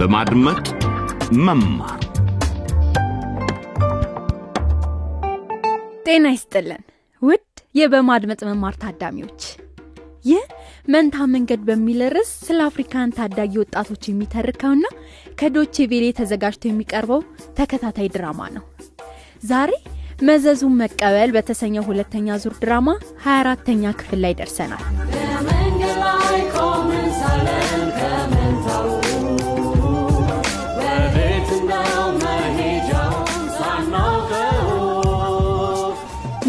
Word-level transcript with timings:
በማድመጥ 0.00 0.66
መማር። 1.38 2.00
ጤና 6.06 6.26
ይስጥልን 6.34 6.82
ውድ 7.22 7.44
የበማድመጥ 7.74 8.40
መማር 8.48 8.74
ታዳሚዎች። 8.82 9.42
ይህ 10.24 10.44
መንታ 10.88 11.26
መንገድ 11.34 11.60
በሚል 11.68 12.00
ርዕስ 12.16 12.32
ስለ 12.46 12.60
አፍሪካን 12.68 13.14
ታዳጊ 13.18 13.52
ወጣቶች 13.62 14.02
የሚተርከውና 14.08 14.84
ከዶቼ 15.40 15.86
ቬሌ 15.92 16.08
ተዘጋጅቶ 16.20 16.64
የሚቀርበው 16.68 17.22
ተከታታይ 17.58 18.10
ድራማ 18.16 18.48
ነው። 18.56 18.64
ዛሬ 19.44 19.72
መዘዙን 20.22 20.80
መቀበል 20.82 21.32
በተሰኘው 21.36 21.88
ሁለተኛ 21.90 22.38
ዙር 22.42 22.56
ድራማ 22.64 22.88
24ተኛ 23.26 23.92
ክፍል 24.00 24.22
ላይ 24.26 24.34
ደርሰናል 24.40 24.84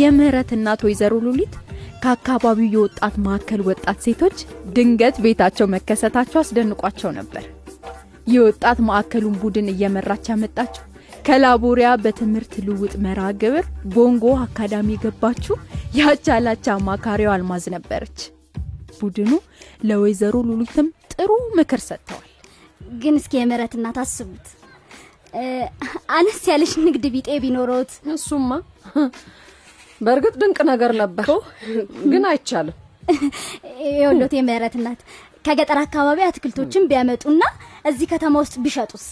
የምህረት 0.01 0.49
እናት 0.55 0.81
ወይዘሮ 0.85 1.13
ሉሊት 1.25 1.53
ከአካባቢው 2.03 2.69
የወጣት 2.75 3.15
ማዕከል 3.25 3.61
ወጣት 3.67 3.97
ሴቶች 4.05 4.37
ድንገት 4.75 5.17
ቤታቸው 5.25 5.67
መከሰታቸው 5.73 6.39
አስደንቋቸው 6.41 7.11
ነበር። 7.17 7.43
የወጣት 8.27 8.79
ማዕከሉን 8.87 9.35
ቡድን 9.41 9.67
እየመራች 9.73 10.25
ያመጣችው 10.31 10.85
ከላቦሪያ 11.25 11.89
በትምህርት 12.03 12.53
ልውጥ 12.67 12.93
መርሃ 13.05 13.25
ግብር 13.41 13.65
ቦንጎ 13.93 14.25
አካዳሚ 14.45 14.89
የገባችው 14.95 15.55
ያቻላቻ 15.99 16.65
አማካሪው 16.77 17.31
አልማዝ 17.33 17.65
ነበረች። 17.75 18.19
ቡድኑ 18.99 19.31
ለወይዘሮ 19.83 20.35
ሉሊትም 20.49 20.87
ጥሩ 21.13 21.29
ምክር 21.57 21.81
ሰጥተዋል። 21.87 22.27
ግን 23.01 23.15
እስኪ 23.19 23.33
የምህረት 23.39 23.73
እናት 23.77 23.97
አስቡት። 24.03 24.47
አነስ 26.15 26.39
ያለሽ 26.51 26.71
ንግድ 26.85 27.05
ቢጤ 27.13 27.29
ቢኖረውት 27.43 27.91
እሱማ 28.15 28.49
በእርግጥ 30.01 30.33
ድንቅ 30.41 30.59
ነገር 30.69 30.91
ነበር። 31.01 31.27
ግን 32.11 32.23
አይቻልም። 32.29 32.77
የወሎት 33.95 34.33
የምህረት 34.37 34.73
እናት 34.79 34.99
ከገጠር 35.45 35.79
አካባቢ 35.83 36.19
አትክልቶችን 36.25 36.87
ቢያመጡና 36.89 37.41
እዚህ 37.85 38.07
ከተማ 38.11 38.33
ውስጥ 38.43 38.55
ቢሸጡስ? 38.63 39.05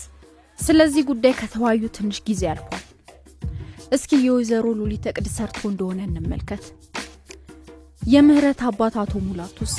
ስለዚህ 0.60 1.04
ጉዳይ 1.10 1.34
ከተወያዩ 1.40 1.84
ትንሽ 1.96 2.18
ጊዜ 2.28 2.42
አልፏል። 2.52 2.84
እስኪ 3.92 4.12
የወይዘሮ 4.26 4.66
ሉሊት 4.80 5.06
እቅድ 5.12 5.28
ሰርቶ 5.36 5.62
እንደሆነ 5.72 6.00
እንመልከት። 6.08 6.66
የምህረት 8.08 8.60
አባት 8.70 8.96
አቶ 9.02 9.14
ሙላቱስ 9.26 9.74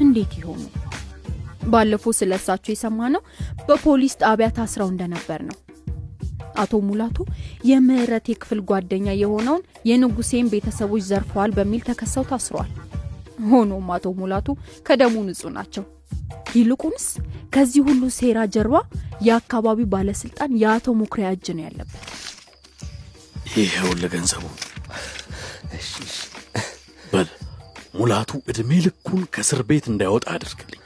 እንዴት 0.00 0.32
ይሆኑ? 0.40 0.62
ባለፈው 1.64 2.12
ስለ 2.18 2.32
እሳቸው 2.40 2.72
የሰማ 2.72 3.08
ነው 3.14 3.22
በፖሊስ 3.66 4.14
ጣቢያ 4.22 4.48
ታስረው 4.56 4.88
እንደነበር 4.92 5.40
ነው 5.48 5.56
አቶ 6.62 6.80
ሙላቱ 6.86 7.18
የምህረት 7.70 8.26
የክፍል 8.30 8.60
ጓደኛ 8.70 9.06
የሆነውን 9.20 9.62
የንጉሴን 9.90 10.50
ቤተሰቦች 10.52 11.02
ዘርፈዋል 11.10 11.52
በሚል 11.56 11.82
ተከሰው 11.88 12.26
ታስረዋል። 12.30 12.70
ሆኖም 13.50 13.88
አቶ 13.94 14.06
ሙላቱ 14.18 14.48
ከደሙ 14.86 15.14
ንጹህ 15.26 15.52
ናቸው። 15.56 15.84
ይልቁንስ 16.56 17.06
ከዚህ 17.54 17.82
ሁሉ 17.88 18.02
ሴራ 18.16 18.38
ጀርባ 18.54 18.76
የአካባቢው 19.26 19.88
ባለስልጣን 19.94 20.56
የአቶ 20.62 20.94
ሙክሪያ 21.00 21.28
እጅ 21.36 21.46
ነው 21.56 21.64
ያለበት። 21.66 22.02
ይኸውልህ 23.56 24.10
ገንዘቡ 24.14 24.44
በል 27.12 27.28
ሙላቱ 27.98 28.30
ዕድሜ 28.50 28.70
ልኩን 28.86 29.22
ከእስር 29.34 29.60
ቤት 29.68 29.86
እንዳይወጣ 29.90 30.26
አድርግልኝ 30.34 30.81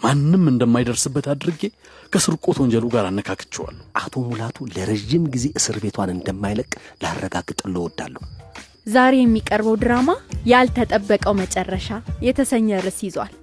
ማንም 0.00 0.44
እንደማይደርስበት 0.50 1.26
አድርጌ 1.32 1.62
ከስርቆት 2.12 2.58
ወንጀሉ 2.62 2.84
ጋር 2.94 3.04
አነካክቸዋለሁ 3.08 3.82
አቶ 4.00 4.22
ሙላቱ 4.28 4.66
ለረዥም 4.74 5.24
ጊዜ 5.34 5.46
እስር 5.58 5.76
ቤቷን 5.82 6.12
እንደማይለቅ 6.14 6.70
ላረጋግጥልህ 7.02 7.80
እወዳለሁ። 7.82 8.22
ዛሬ 8.86 9.14
የሚቀርበው 9.20 9.76
ድራማ 9.82 10.10
ያልተጠበቀው 10.52 11.34
መጨረሻ 11.42 11.88
የተሰኘ 12.26 12.68
ርዕስ 12.86 13.00
ይዟል። 13.06 13.34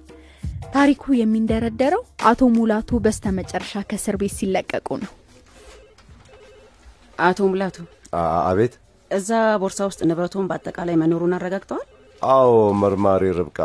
ታሪኩ 0.74 1.04
የሚንደረደረው 1.18 2.02
አቶ 2.30 2.50
ሙላቱ 2.56 2.98
በስተመጨረሻ 3.04 3.82
ከእስር 3.90 4.16
ቤት 4.22 4.34
ሲለቀቁ 4.38 4.88
ነው። 5.04 5.12
አቶ 7.18 7.38
ሙላቱ 7.52 7.76
አቤት። 8.48 8.74
እዛ 9.10 9.30
ቦርሳ 9.62 9.80
ውስጥ 9.88 10.00
ንብረቱን 10.08 10.48
በአጠቃላይ 10.50 10.96
መኖሩን 11.02 11.34
አረጋግጠዋል? 11.36 11.86
አዎ 12.22 12.50
መርማሪ 12.80 13.22
ርብቃ። 13.38 13.58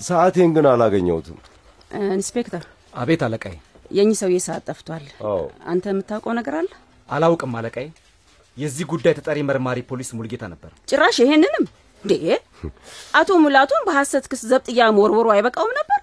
ሰዓቴን 0.00 0.50
ግን 0.56 0.66
አላገኘሁትም 0.70 1.38
ኢንስፔክተር? 2.14 2.62
አቤት 2.94 3.22
አለቃዬ 3.26 3.56
የእኚህ 3.90 4.16
ሰውዬ 4.20 4.38
ሰዓት 4.44 4.62
ጠፍቷል። 4.68 5.04
አንተ 5.66 5.84
የምታውቀው 5.92 6.32
ነገር 6.38 6.54
አለ? 6.60 6.68
አላውቅም 7.08 7.54
አለቃዬ 7.58 7.86
የዚህ 8.56 8.84
ጉዳይ 8.92 9.12
ተጠሪ 9.18 9.38
መርማሪ 9.48 9.78
ፖሊስ 9.88 10.10
ሙልጌታ 10.16 10.44
ነበር። 10.52 10.70
ጭራሽ 10.88 11.16
ይሄንንም? 11.24 11.64
እንዴ! 12.02 12.12
አቶ 13.14 13.30
ሙላቱን 13.44 13.82
በሐሰት 13.86 14.24
ክስ 14.30 14.42
ዘብጥያ 14.50 14.80
መወርወሩ 14.96 15.28
አይበቃውም 15.34 15.72
ነበር? 15.80 16.00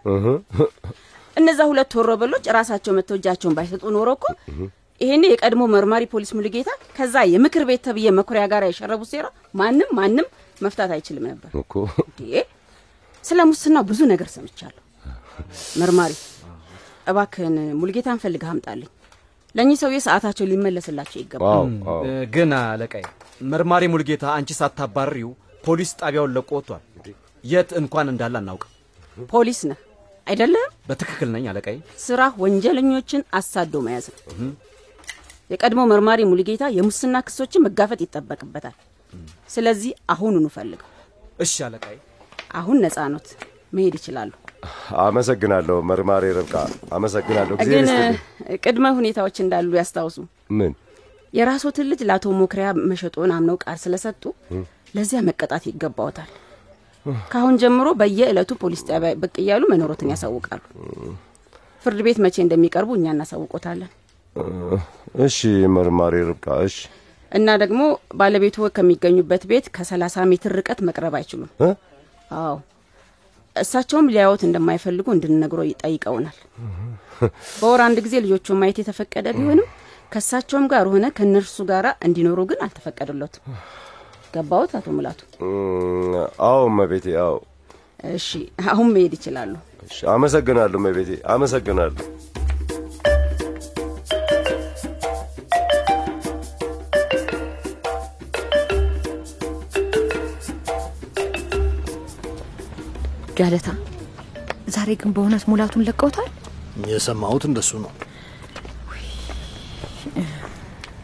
እነዛ 1.38 1.60
ሁለት 1.72 1.92
ወሮበሎች 2.00 2.46
ራሳቸው 2.58 2.94
መጥተው 2.98 3.18
እጃቸውን 3.20 3.56
ባይሰጡ 3.58 3.84
ኖሮ 3.96 4.10
እኮ 4.18 4.26
ይሄኔ 5.02 5.24
የቀድሞ 5.32 5.62
መርማሪ 5.74 6.04
ፖሊስ 6.12 6.32
ሙልጌታ 6.38 6.70
ከዛ 6.98 7.16
የምክር 7.32 7.64
ቤት 7.70 7.82
ተብዬ 7.86 8.08
መኩሪያ 8.18 8.44
ጋር 8.52 8.64
የሸረቡት 8.68 9.10
ሴራ 9.14 9.28
ማንም 9.56 9.90
ማንም 10.00 10.28
መፍታት 10.62 10.92
አይችልም 10.96 11.26
ነበር። 11.32 11.52
እኮ 11.62 11.74
ስለ 13.24 13.40
ሙስና 13.50 13.78
ብዙ 13.90 14.00
ነገር 14.12 14.30
ሰምቻለሁ 14.36 14.82
መርማሪ 15.82 16.14
እባክህን 17.08 17.56
ሙልጌታን 17.80 18.22
ፈልገህ 18.24 18.50
አምጣልኝ። 18.52 18.90
ለእኚህ 19.56 19.78
ሰውዬ 19.82 19.98
ሰዓታቸው 20.06 20.46
ሊመለስላቸው 20.52 21.20
ይገባል። 21.22 21.72
ግን 22.34 22.52
አለቃይ 22.60 23.06
መርማሪ 23.52 23.84
ሙልጌታ 23.94 24.26
አንቺ 24.36 24.52
ሳታባርሪው 24.60 25.32
ፖሊስ 25.64 25.92
ጣቢያውን 26.00 26.34
ለቆ 26.36 26.50
ወጥቷል። 26.58 26.84
የት 27.44 27.70
እንኳን 27.80 28.08
እንዳለ 28.12 28.36
አናውቅም። 28.42 28.72
ፖሊስ 29.30 29.60
ነህ 29.70 29.80
አይደለም 30.28 30.68
በትክክል 30.90 31.30
ነኝ 31.36 31.46
አለቃይ 31.52 31.78
ስራ 32.04 32.22
ወንጀለኞችን 32.44 33.22
አሳዶ 33.40 33.74
መያዝ 33.88 34.06
ነው። 34.14 34.52
የቀድሞ 35.50 35.82
መርማሪ 35.92 36.22
ሙልጌታ 36.30 36.64
የሙስና 36.76 37.16
ክሶችን 37.28 37.64
መጋፈጥ 37.66 38.00
ይጠበቅበታል። 38.06 38.76
ስለዚህ 39.50 39.92
አሁኑኑ 40.14 40.46
ፈልገው። 40.56 40.90
እሺ 41.40 41.56
አለቃይ 41.68 41.98
አሁን 42.60 42.78
ነጻ 42.86 42.98
ኖት 43.14 43.28
መሄድ 43.76 43.96
ይችላሉ 44.00 44.32
አመሰግናለሁ 45.04 45.76
መርማሪ 45.90 46.26
ርብቃ 46.38 46.56
አመሰግናለሁ። 46.94 47.56
ግን 47.66 47.88
ቅድመ 48.64 48.86
ሁኔታዎች 48.98 49.38
እንዳሉ 49.44 49.72
ያስታውሱ። 49.80 50.18
ምን? 50.60 50.72
የራስዎትን 51.34 51.88
ልጅ 51.92 52.02
ለአቶ 52.08 52.34
ሞክሪያ 52.40 52.70
መሸጦን 52.90 53.32
አምነው 53.36 53.58
ቃል 53.64 53.78
ስለሰጡ 53.84 54.24
ለዚያ 54.96 55.20
መቀጣት 55.28 55.66
ይገባዎታል። 55.70 56.32
ካሁን 57.32 57.56
ጀምሮ 57.62 57.88
በየዕለቱ 58.00 58.52
ፖሊስ 58.64 58.82
ጣቢያ 58.90 59.12
ብቅ 59.22 59.36
እያሉ 59.44 59.64
መኖሮትን 59.72 60.12
ያሳውቃሉ። 60.14 60.62
ፍርድ 61.84 62.00
ቤት 62.08 62.18
መቼ 62.26 62.36
እንደሚቀርቡ 62.44 62.90
እኛ 62.98 63.06
እናሳውቆታለን። 63.16 63.92
እሺ 65.26 65.38
መርማሪ 65.76 66.16
ርብቃ 66.28 66.48
እሺ። 66.68 66.76
እና 67.32 67.50
ደግሞ 67.62 67.82
ባለቤቱ 68.20 68.68
ከሚገኙበት 68.76 69.44
ቤት 69.52 69.66
ከሰላሳ 69.76 70.26
ሜትር 70.32 70.54
ርቀት 70.58 70.80
መቅረብ 70.88 71.14
አይችሉም? 71.20 71.50
አዎ 72.38 72.54
እሳቸውም 73.56 74.10
ሊያዩት 74.12 74.42
እንደማይፈልጉ 74.48 75.08
እንድንነግሮ 75.16 75.62
ይጠይቀውናል 75.70 76.38
በወር 77.60 77.82
አንድ 77.86 77.98
ጊዜ 78.06 78.16
ልጆቹን 78.26 78.60
ማየት 78.62 78.78
የተፈቀደ 78.82 79.28
ቢሆንም 79.38 79.68
ከእሳቸውም 80.12 80.66
ጋር 80.72 80.86
ሆነ 80.94 81.06
ከእነርሱ 81.18 81.58
ጋር 81.70 81.86
እንዲኖሩ 82.08 82.40
ግን 82.50 82.60
አልተፈቀደለትም። 82.66 83.44
ገባዎት 84.34 84.72
አቶ 84.78 84.88
ሙላቱ? 84.98 85.20
አዎ 86.48 86.62
መቤቴ 86.78 87.06
አዎ። 87.24 87.36
እሺ 88.12 88.28
አሁን 88.72 88.88
መሄድ 88.96 89.14
ይችላሉ። 89.18 89.54
አመሰግናለሁ 90.14 90.80
መቤቴ 90.86 91.12
አመሰግናለሁ 91.34 92.06
ጋለታ። 103.42 103.70
ዛሬ 104.76 104.90
ግን 105.02 105.12
በእውነት 105.16 105.44
ሙላቱን 105.52 105.86
ለቀውታል? 105.88 106.30
የሰማሁት 106.92 107.44
እንደሱ 107.50 107.72
ነው። 107.84 107.92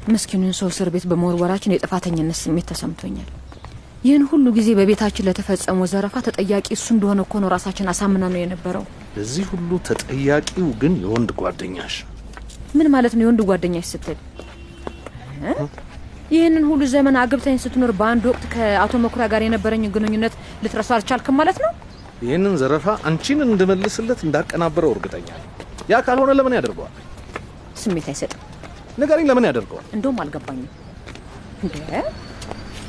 ምስኪኑን 0.07 0.53
ሰው 0.59 0.67
እስር 0.71 0.89
ቤት 0.93 1.05
በመወርወራችን 1.11 1.73
የጥፋተኝነት 1.73 2.37
ስሜት 2.41 2.65
ተሰምቶኛል። 2.71 3.29
ይህን 4.03 4.23
ሁሉ 4.31 4.45
ጊዜ 4.57 4.69
በቤታችን 4.77 5.25
ለተፈጸመው 5.27 5.87
ዘረፋ 5.91 6.15
ተጠያቂ 6.27 6.67
እሱ 6.75 6.85
እንደሆነ 6.95 7.19
እኮ 7.25 7.39
ነው 7.43 7.49
ራሳችን 7.53 7.89
አሳምና 7.91 8.23
ነው 8.33 8.39
የነበረው። 8.41 8.83
ለዚህ 9.17 9.45
ሁሉ 9.51 9.69
ተጠያቂው 9.87 10.67
ግን 10.81 10.93
የወንድ 11.03 11.31
ጓደኛሽ። 11.39 11.95
ምን 12.77 12.87
ማለት 12.95 13.13
ነው 13.17 13.23
የወንድ 13.25 13.41
ጓደኛሽ 13.49 13.87
ስትል? 13.91 14.17
ይህንን 16.31 16.63
ሁሉ 16.69 16.81
ዘመን 16.93 17.17
አግብተኝ 17.21 17.57
ስትኖር 17.63 17.91
በአንድ 17.99 18.23
ወቅት 18.29 18.45
ከአቶ 18.53 18.93
መኩሪያ 19.03 19.27
ጋር 19.33 19.41
የነበረኝን 19.45 19.93
ግንኙነት 19.95 20.33
ልትረሳ 20.63 20.89
አልቻልክም 20.97 21.37
ማለት 21.41 21.59
ነው 21.63 21.71
ይህንን 22.21 22.53
ዘረፋ 22.61 22.85
አንቺን 23.07 23.39
እንድመልስለት 23.45 24.19
እንዳቀናበረው 24.27 24.91
እርግጠኛ 24.95 25.27
ነኝ። 25.35 25.49
ያ 25.91 25.99
ካልሆነ 26.05 26.31
ለምን 26.37 26.55
ያደርገዋል? 26.57 26.93
ስሜት 27.81 28.07
አይሰጥም። 28.11 28.41
ንገሪኝ፣ 28.99 29.25
ለምን 29.29 29.45
ያደርገዋል? 29.49 29.85
እንደውም 29.95 30.19
አልገባኝም። 30.23 30.71
እንዴ 31.63 31.75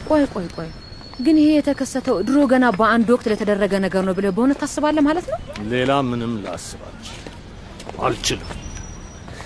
ቆይ 0.09 0.23
ቆይ 0.33 0.47
ቆይ 0.57 0.69
ግን 1.21 1.37
ይሄ 1.41 1.49
የተከሰተው 1.57 2.17
ድሮ 2.27 2.39
ገና 2.51 2.65
በአንድ 2.79 3.09
ወቅት 3.15 3.27
ለተደረገ 3.31 3.75
ነገር 3.85 4.03
ነው 4.09 4.15
ብለህ 4.19 4.33
በእውነት 4.37 4.59
ታስባለህ 4.63 5.03
ማለት 5.09 5.27
ነው? 5.33 5.39
ሌላ 5.73 5.91
ምንም 6.11 6.33
ላስባች 6.45 7.07
አልችልም። 8.03 8.51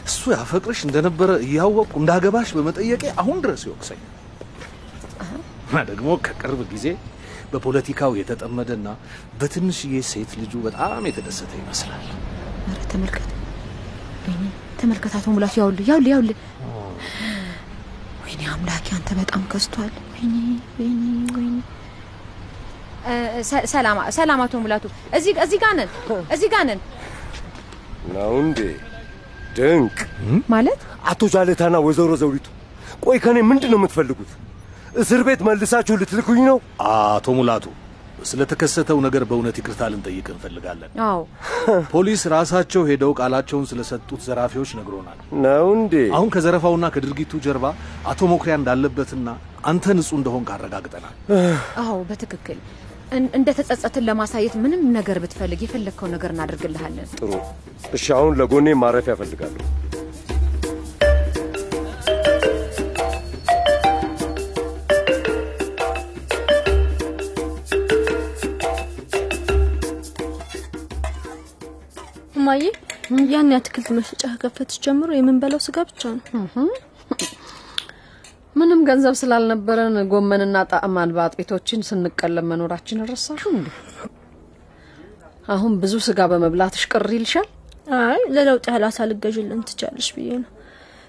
እሱ 0.07 0.23
ያፈቅርሽ 0.35 0.81
እንደነበረ 0.87 1.31
እያወቅኩ 1.47 1.95
እንዳገባሽ 2.01 2.51
በመጠየቄ 2.57 3.03
አሁን 3.23 3.39
ድረስ 3.45 3.63
ይወቅሰኛል። 3.67 4.09
እና 5.67 5.81
ደግሞ 5.91 6.09
ከቅርብ 6.27 6.61
ጊዜ 6.73 6.87
በፖለቲካው 7.53 8.13
የተጠመደና 8.19 8.89
በትንሽዬ 9.41 9.95
ሴት 10.11 10.33
ልጁ 10.41 10.53
በጣም 10.67 11.03
የተደሰተ 11.09 11.53
ይመስላል። 11.61 12.05
ኧረ 12.67 12.79
ተመልከት፣ 12.93 13.29
ወይኔ 14.25 14.43
ተመልከት፣ 14.81 15.13
አቶ 15.19 15.27
ሙላቱ 15.35 15.55
ያውልህ፣ 15.61 15.87
ያውልህ፣ 15.91 16.13
ያውልህ። 16.15 16.39
ወይኔ 18.25 18.43
አምላኬ፣ 18.53 18.87
አንተ 18.97 19.11
በጣም 19.21 19.43
ከስቷል። 19.53 19.93
ወይኔ 20.13 20.35
ወይኔ 20.77 21.03
ወይኔ። 21.37 21.57
ሰላም 23.73 23.99
ሰላም፣ 24.17 24.41
አቶ 24.45 24.55
ሙላቱ፣ 24.65 24.85
እዚህ 25.17 25.33
እዚህ 25.45 25.59
ጋር 25.63 25.73
ነን፣ 25.79 25.91
እዚህ 26.35 26.49
ጋር 26.53 26.65
ነን። 26.69 26.81
ነው 28.15 28.33
እንዴ? 28.43 28.61
ድንቅ 29.57 29.97
ማለት 30.53 30.81
አቶ 31.11 31.21
ጃለታና 31.33 31.77
ወይዘሮ 31.87 32.13
ዘውዲቱ፣ 32.21 32.47
ቆይ 33.05 33.19
ከኔ 33.25 33.39
ምንድን 33.49 33.71
ነው 33.73 33.79
የምትፈልጉት? 33.81 34.31
እስር 34.93 35.21
ቤት 35.27 35.41
መልሳችሁ 35.47 35.95
ልትልኩኝ 36.01 36.41
ነው? 36.47 36.57
አቶ 36.89 37.27
ሙላቱ 37.37 37.65
ስለተከሰተው 38.23 38.99
ነገር 39.05 39.23
በእውነት 39.29 39.57
ይቅርታ 39.61 39.83
ልንጠይቅ 39.93 40.27
እንፈልጋለን። 40.35 40.91
አዎ 41.07 41.21
ፖሊስ 41.93 42.23
ራሳቸው 42.35 42.83
ሄደው 42.91 43.13
ቃላቸውን 43.21 43.65
ስለሰጡት 43.71 44.21
ዘራፊዎች 44.27 44.71
ነግሮናል። 44.79 45.19
ነው 45.45 45.67
እንዴ? 45.79 45.95
አሁን 46.17 46.29
ከዘረፋውና 46.35 46.85
ከድርጊቱ 46.95 47.41
ጀርባ 47.47 47.65
አቶ 48.07 48.21
መኩሪያ 48.33 48.57
እንዳለበትና 48.61 49.29
አንተ 49.65 49.85
ንጹህ 49.99 50.17
እንደሆን 50.19 50.45
ካረጋግጠናል። 50.51 51.17
አዎ 51.83 51.97
በትክክል 52.11 52.61
እንደ 53.33 53.49
ተጸጸትን 53.53 54.07
ለማሳየት 54.09 54.55
ምንም 54.61 54.83
ነገር 54.95 55.17
ብትፈልግ 55.23 55.61
የፈለግከው 55.65 56.09
ነገር 56.13 56.31
እናደርግልሃለን። 56.35 57.09
ጥሩ። 57.19 57.33
እሺ፣ 57.93 58.07
አሁን 58.19 58.37
ለጎኔ 58.41 58.69
ማረፊያ 58.83 59.15
እፈልጋለሁ። 59.17 59.67
እማዬ 72.53 72.65
ያን 73.31 73.51
የአትክልት 73.53 73.87
መሸጫ 73.97 74.23
ከከፈትሽ 74.33 74.77
ጀምሮ 74.85 75.11
የምንበላው 75.15 75.61
ስጋ 75.67 75.77
ብቻ 75.89 76.03
ነው። 76.11 76.67
ምንም 78.57 78.81
ገንዘብ 78.89 79.15
ስላልነበረን 79.21 79.95
ጎመንና 80.11 80.57
ጣዕም 80.71 80.97
አልባ 81.03 81.19
አጥቤቶችን 81.25 81.85
ስንቀለም 81.89 82.47
መኖራችን 82.53 82.99
ረሳሹ 83.11 83.43
እንዴ? 83.55 83.69
አሁን 85.49 85.73
ብዙ 85.83 85.95
ስጋ 86.09 86.27
በመብላትሽ 86.33 86.85
ቅር 86.93 87.07
ይልሻል? 87.17 87.49
አይ 88.01 88.21
ለለውጥ 88.35 88.65
ያህል 88.71 88.85
አሳ 88.91 89.09
ልገዥልን 89.11 89.63
ትቻለሽ 89.71 90.11
ብዬ 90.17 90.29
ነው። 90.43 90.51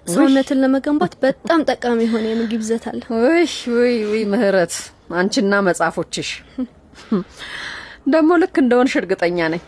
ሰውነትን 0.07 0.61
ለመገንባት 0.63 1.13
በጣም 1.25 1.67
ጠቃሚ 1.69 1.99
የሆነ 2.07 2.25
የምግብ 2.31 2.63
ይዘት 2.65 2.87
አለ። 2.91 3.01
ውይ 3.17 3.45
ውይ 3.75 3.97
ውይ 4.11 4.23
ምህረት፣ 4.31 4.75
አንቺና 5.17 5.61
መጽሐፎችሽ 5.67 6.31
ደግሞ 8.13 8.31
ልክ 8.41 8.55
እንደሆንሽ 8.61 8.95
እርግጠኛ 8.99 9.39
ነኝ። 9.51 9.61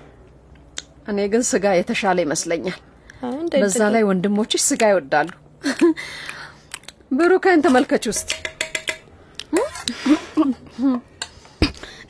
እኔ 1.05 1.19
ግን 1.31 1.43
ስጋ 1.49 1.65
የተሻለ 1.77 2.17
ይመስለኛል። 2.25 2.79
በዛ 3.55 3.81
ላይ 3.93 4.03
ወንድሞችሽ 4.09 4.61
ስጋ 4.69 4.83
ይወዳሉ። 4.91 5.29
ብሩካን 7.17 7.63
ተመልከች 7.65 8.05
ውስጥ 8.11 8.29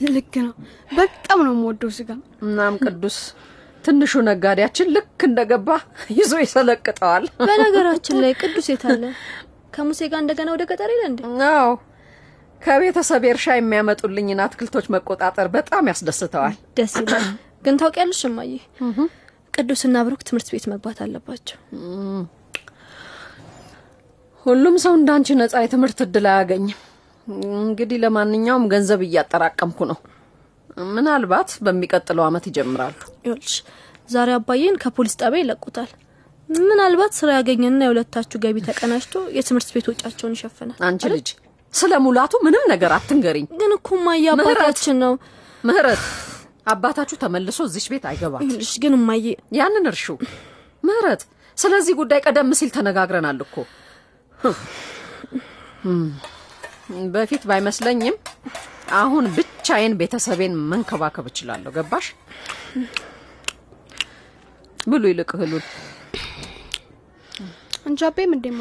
ልክ 0.07 0.33
ነው። 0.45 0.53
በጣም 0.91 1.39
ነው 1.45 1.53
የምወደው 1.55 1.91
ስጋ። 1.97 2.09
እናም 2.45 2.75
ቅዱስ 2.85 3.17
ትንሹ 3.83 4.21
ነጋዴያችን 4.27 4.87
ልክ 4.95 5.21
እንደገባ 5.27 5.69
ይዞ 6.17 6.31
ይሰለቅጠዋል። 6.43 7.25
በነገራችን 7.41 8.17
ላይ 8.23 8.31
ቅዱስ 8.41 8.67
የታለ? 8.71 9.03
ከሙሴ 9.73 9.99
ጋር 10.11 10.19
እንደገና 10.23 10.49
ወደ 10.55 10.63
ገጠር 10.71 10.91
ሄደ 10.93 11.03
እንዴ? 11.09 11.19
አዎ 11.51 11.69
ከቤተሰብ 12.61 13.23
እርሻ 13.31 13.55
የሚያመጡልኝን 13.55 14.39
አትክልቶች 14.45 14.85
መቆጣጠር 14.93 15.47
በጣም 15.55 15.89
ያስደስተዋል። 15.91 16.55
ደስ 16.77 16.93
ይላል። 17.01 17.25
ግን 17.65 17.75
ታውቂያለሽ 17.81 18.21
እማዬ፣ 18.29 18.51
ቅዱስና 19.53 19.97
ብሩክ 20.05 20.21
ትምህርት 20.27 20.47
ቤት 20.53 20.65
መግባት 20.71 20.97
አለባቸው። 21.03 21.57
ሁሉም 24.45 24.75
ሰው 24.83 24.93
እንዳንቺ 24.97 25.37
ነጻ 25.39 25.55
የትምህርት 25.63 25.99
እድል 26.05 26.25
አያገኝም። 26.31 26.79
እንግዲህ 27.61 27.97
ለማንኛውም 28.03 28.65
ገንዘብ 28.73 28.99
እያጠራቀምኩ 29.05 29.79
ነው። 29.91 29.97
ምናልባት 30.95 31.49
በሚቀጥለው 31.65 32.23
አመት 32.27 32.45
ይጀምራሉ። 32.49 32.95
ይኸውልሽ 33.23 33.55
ዛሬ 34.09 34.29
አባዬን 34.37 34.75
ከፖሊስ 34.83 35.15
ጣቢያ 35.21 35.41
ይለቁታል። 35.43 35.89
ምናልባት 36.49 37.13
ስራ 37.19 37.29
ያገኘና 37.37 37.81
የሁለታችሁ 37.85 38.37
ገቢ 38.43 38.57
ተቀናጅቶ 38.67 39.15
የትምህርት 39.37 39.69
ቤት 39.75 39.87
ወጫቸውን 39.91 40.35
ይሸፍናል። 40.37 40.77
አንቺ 40.87 41.03
ልጅ 41.13 41.29
ስለ 41.73 41.93
ሙላቱ 42.03 42.33
ምንም 42.45 42.65
ነገር 42.73 42.91
አትንገሪኝ። 42.97 43.47
ግን 43.61 43.71
እኮ 43.77 43.89
አባታችን 44.33 44.97
ነው። 45.03 45.13
ምህረት 45.63 46.03
አባታችሁ 46.67 47.17
ተመልሶ 47.21 47.59
እዚሽ 47.67 47.85
ቤት 47.91 48.05
አይገባም። 48.09 48.43
ይኸውልሽ 48.45 48.71
ግን 48.83 48.93
እማዬ 48.97 49.25
ያንን 49.57 49.87
እርሹ። 49.91 50.05
ምህረት 50.83 51.21
ስለዚህ 51.57 51.93
ጉዳይ 51.99 52.19
ቀደም 52.25 52.49
ሲል 52.59 52.69
ተነጋግረናል 52.75 53.39
እኮ 53.45 53.55
በፊት 57.13 57.43
ባይመስለኝም 57.49 58.15
አሁን 58.95 59.25
ብቻዬን 59.37 59.93
ቤተሰቤን 60.01 60.53
መንከባከብ 60.71 61.25
እችላለሁ። 61.31 61.71
ገባሽ? 61.77 62.07
ብሉ 64.87 65.03
ይልቅ 65.11 65.29
እህሉን 65.37 65.65
እንጃቤም 67.85 68.33
እንደማ 68.35 68.59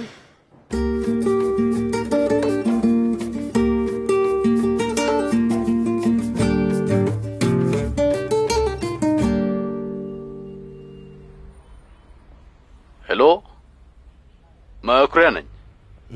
መኩሪያ 15.14 15.30
ነኝ። 15.34 15.46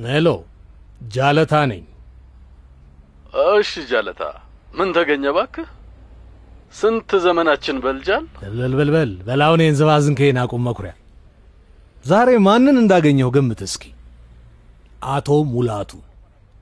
ሄሎ፣ 0.07 0.28
ጃለታ 1.14 1.52
ነኝ። 1.71 1.83
እሺ 3.52 3.73
ጃለታ፣ 3.90 4.23
ምን 4.75 4.88
ተገኘ 4.97 5.25
ባክህ? 5.37 5.69
ስንት 6.75 7.11
ዘመናችን 7.25 7.76
በልጃል። 7.85 8.25
በልበልበል 8.57 9.12
በላውን 9.28 9.62
የንዘባዝንከይን 9.64 10.40
አቁም 10.43 10.64
መኩሪያ። 10.69 10.93
ዛሬ 12.05 12.28
ማንን 12.47 12.76
እንዳገኘው 12.83 13.31
ገምት 13.37 13.61
እስኪ። 13.69 13.85
አቶ 15.09 15.28
ሙላቱ። 15.52 15.93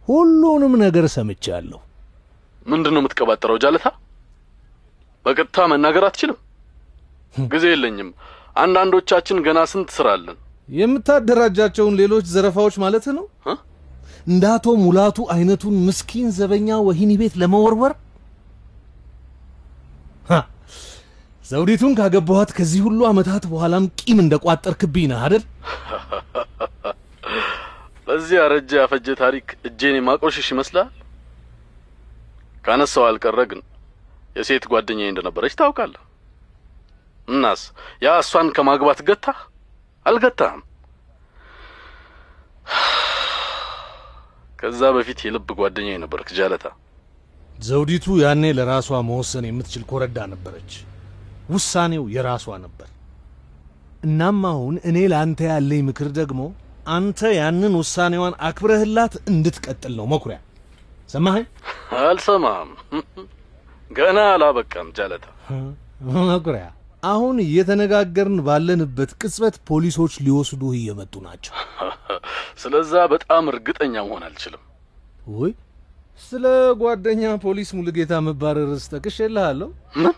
ሁሉንም 0.08 0.74
ነገር 0.84 1.06
ሰምቻለሁ። 1.16 1.80
ምንድን 2.66 2.94
ነው 2.94 3.02
የምትቀባጠረው 3.02 3.58
ጃለታ? 3.64 3.86
በቀጥታ 5.26 5.66
መናገር 5.72 6.04
አትችልም? 6.08 6.38
ጊዜ 7.48 7.64
የለኝም። 7.72 8.10
አንዳንዶቻችን 8.56 9.44
ገና 9.46 9.60
ስንት 9.72 9.90
ስራ 9.96 10.08
አለን። 10.16 10.38
የምታደራጃቸውን 10.68 11.96
ሌሎች 12.00 12.24
ዘረፋዎች 12.34 12.74
ማለት 12.84 13.06
ነው? 13.16 13.24
እንደ 14.26 14.44
አቶ 14.54 14.66
ሙላቱ 14.82 15.18
አይነቱን 15.34 15.74
ምስኪን 15.86 16.28
ዘበኛ 16.38 16.68
ወህኒ 16.86 17.12
ቤት 17.20 17.34
ለመወርወር 17.40 17.92
ዘውዲቱን 21.44 21.92
ካገባኋት 21.98 22.50
ከዚህ 22.56 22.80
ሁሉ 22.86 23.00
ዓመታት 23.08 23.44
በኋላም 23.50 23.84
ቂም 24.00 24.18
እንደ 24.22 24.34
ቋጠርክብኝ 24.44 25.04
ነህ 25.10 25.20
አደል? 25.26 25.42
በዚህ 28.06 28.36
ያረጀ 28.40 28.70
ያፈጀ 28.80 29.06
ታሪክ 29.20 29.46
እጄን 29.68 29.94
የማቆሽሽ 29.98 30.48
ይመስላል? 30.54 30.88
ካነሳው 32.64 33.04
አልቀረ 33.08 33.38
ግን 33.50 33.60
የሴት 34.36 34.64
ጓደኛዬ 34.72 35.08
እንደነበረች 35.12 35.54
ታውቃለህ። 35.60 36.02
እናስ 37.28 37.62
ያ 38.04 38.14
እሷን 38.22 38.48
ከማግባት 38.56 39.00
ገታህ? 39.08 39.38
አልገታህም። 40.06 40.62
ከዛ 44.58 44.82
በፊት 44.94 45.18
የልብ 45.24 45.48
ጓደኛዬ 45.58 45.96
ነበርክ 46.04 46.28
ጃለታ። 46.36 46.66
ዘውዲቱ 47.66 48.06
ያኔ 48.22 48.44
ለራሷ 48.56 48.98
መወሰን 49.08 49.44
የምትችል 49.48 49.82
ኮረዳ 49.90 50.18
ነበረች። 50.32 50.72
ውሳኔው 51.50 52.04
የራሷ 52.14 52.46
ነበር። 52.64 52.88
እናም 54.06 54.40
አሁን 54.50 54.74
እኔ 54.88 54.98
ለአንተ 55.12 55.40
ያለኝ 55.50 55.80
ምክር 55.88 56.08
ደግሞ 56.18 56.40
አንተ 56.94 57.20
ያንን 57.38 57.74
ውሳኔዋን 57.80 58.34
አክብረህላት 58.48 59.14
እንድትቀጥል 59.30 59.94
ነው። 59.98 60.06
መኩሪያ 60.12 60.38
ሰማኸኝ? 61.08 61.46
አልሰማም። 62.00 62.68
ገና 63.90 64.18
አላበቃም 64.32 64.88
ጃለታ። 64.96 65.26
መኩሪያ 66.30 66.64
አሁን 67.06 67.36
እየተነጋገርን 67.44 68.38
ባለንበት 68.46 69.10
ቅጽበት 69.20 69.56
ፖሊሶች 69.68 70.14
ሊወስዱህ 70.26 70.72
እየመጡ 70.78 71.14
ናቸው። 71.26 71.54
ስለዛ 72.62 72.92
በጣም 73.12 73.44
እርግጠኛ 73.52 73.94
መሆን 74.06 74.22
አልችልም። 74.28 74.62
ወይ 75.34 75.52
ስለ 76.20 76.44
ጓደኛ 76.80 77.22
ፖሊስ 77.42 77.70
ሙሉጌታ 77.78 78.12
መባረርስ 78.26 78.84
ጠቅሼልሃለሁ። 78.92 79.68
ምን? 79.96 80.16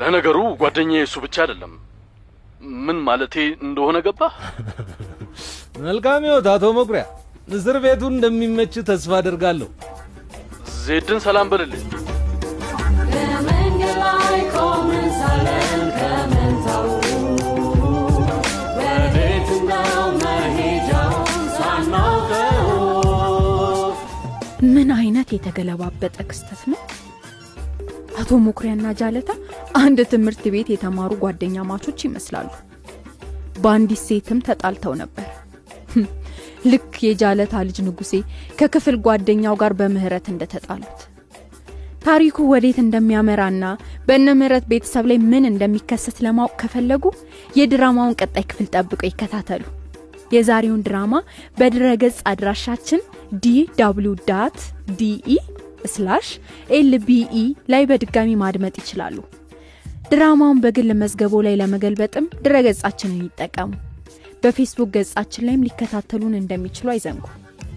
ለነገሩ 0.00 0.38
ጓደኛዬ 0.60 1.02
እሱ 1.08 1.16
ብቻ 1.24 1.36
አይደለም። 1.44 1.72
ምን 2.84 2.98
ማለቴ 3.06 3.34
እንደሆነ 3.66 3.96
ገባ? 4.06 4.20
መልካም 5.86 6.24
ሕይወት 6.26 6.46
አቶ 6.52 6.64
መኩሪያ። 6.78 7.04
እስር 7.50 7.76
ቤቱ 7.84 8.02
እንደሚመች 8.12 8.74
ተስፋ 8.88 9.12
አደርጋለሁ። 9.20 9.68
ዜድን 10.82 11.20
ሰላም 11.26 11.48
በልልኝ። 11.52 11.86
የተገለባበጠ 25.34 26.16
ክስተት 26.30 26.62
ነው! 26.72 26.80
አቶ 28.22 28.30
መኩሪያና 28.46 28.86
ጃለታ 28.98 29.30
አንድ 29.80 29.98
ትምህርት 30.12 30.44
ቤት 30.54 30.68
የተማሩ 30.72 31.12
ጓደኛ 31.22 31.64
ማቾች 31.68 32.00
ይመስላሉ። 32.06 32.50
በአንዲት 33.62 34.02
ሴትም 34.06 34.38
ተጣልተው 34.46 34.94
ነበር። 35.02 35.26
ህም፣ 35.92 36.06
ልክ 36.70 36.92
የጃለታ 37.06 37.62
ልጅ 37.68 37.78
ንጉሴ 37.86 38.12
ከክፍል 38.58 38.96
ጓደኛው 39.06 39.56
ጋር 39.62 39.72
በምህረት 39.80 40.26
እንደተጣሉት። 40.32 41.00
ታሪኩ 42.02 42.36
ወዴት 42.52 42.78
እንደሚያመራና 42.82 43.64
በእነ 44.06 44.28
ምህረት 44.38 44.64
ቤተሰብ 44.70 45.04
ላይ 45.10 45.18
ምን 45.30 45.44
እንደሚከሰት 45.50 46.16
ለማወቅ 46.24 46.54
ከፈለጉ 46.62 47.04
የድራማውን 47.56 48.18
ቀጣይ 48.20 48.44
ክፍል 48.50 48.66
ጠብቀው 48.74 49.08
ይከታተሉ። 49.08 49.62
የዛሬውን 50.32 50.84
ድራማ 50.86 51.14
በድረገጽ 51.58 52.18
አድራሻችን 52.30 53.00
DW 53.44 53.48
dot 53.78 54.14
DE 54.28 55.36
slash 55.92 56.26
LBE 56.76 57.36
ላይ 57.72 57.84
በድጋሚ 57.90 58.30
ማድመጥ 58.42 58.74
ይችላሉ። 58.82 59.16
ድራማውን 60.12 60.58
በግል 60.64 60.90
መዝገቦ 61.02 61.34
ላይ 61.46 61.54
ለመገልበጥም 61.60 62.26
ድረገጻችንን 62.44 63.22
ይጠቀሙ። 63.26 63.70
በፌስቡክ 64.42 64.90
ገጻችን 64.96 65.46
ላይም 65.48 65.66
ሊከታተሉን 65.66 66.34
እንደሚችሉ 66.40 66.88
አይዘንጉ። 66.94 67.24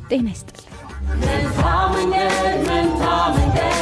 ጤና 0.09 0.27
ይስጥልኝ 0.33 0.61
መንታ 1.13 1.61
መንገድ 1.95 2.57
መንታ 2.69 3.03
መንገድ 3.37 3.75